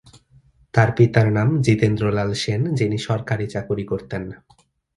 [0.73, 4.23] তার পিতার নাম জিতেন্দ্র লাল সেন যিনি সরকারি চাকুরী করতেন।